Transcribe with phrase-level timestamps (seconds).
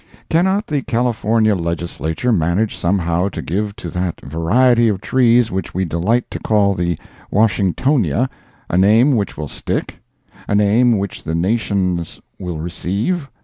[0.31, 5.85] Cannot the California Legislature manage somehow to give to that variety of trees which we
[5.85, 6.97] delight to call the
[7.31, 8.27] "Washingtonia,"
[8.67, 13.29] a name which will stick?—a name which the nations will receive?